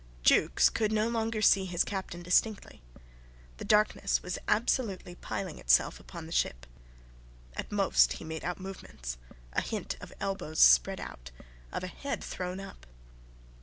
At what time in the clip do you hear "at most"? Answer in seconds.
7.55-8.13